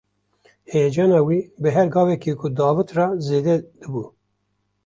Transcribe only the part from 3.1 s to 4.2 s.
zêde dibû.